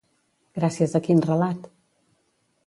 [0.59, 1.69] Gràcies a quin relat?